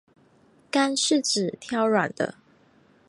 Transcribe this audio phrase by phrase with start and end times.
[0.71, 2.33] 干柿子挑软的